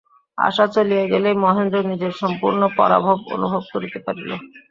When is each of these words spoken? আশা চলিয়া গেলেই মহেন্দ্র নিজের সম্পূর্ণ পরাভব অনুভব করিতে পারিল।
আশা 0.37 0.65
চলিয়া 0.75 1.03
গেলেই 1.11 1.35
মহেন্দ্র 1.43 1.77
নিজের 1.91 2.13
সম্পূর্ণ 2.21 2.61
পরাভব 2.77 3.17
অনুভব 3.35 3.63
করিতে 3.73 3.99
পারিল। 4.05 4.29